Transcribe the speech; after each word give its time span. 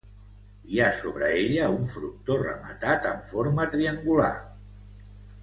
Hi 0.75 0.79
ha 0.85 0.87
sobre 1.01 1.27
ella 1.41 1.67
un 1.73 1.83
frontó 1.97 2.39
rematat 2.45 3.07
en 3.11 3.21
forma 3.35 3.69
triangular. 3.77 4.33